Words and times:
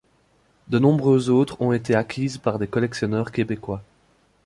De 0.67 0.79
nombreuses 0.79 1.29
autres 1.29 1.61
ont 1.61 1.73
été 1.73 1.93
acquises 1.93 2.39
par 2.39 2.57
des 2.57 2.65
collectionneurs 2.65 3.31
québécois. 3.31 3.83